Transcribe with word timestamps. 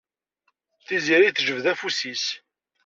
Tiziri 0.85 1.29
tejbed 1.35 1.65
afus-is. 1.71 2.25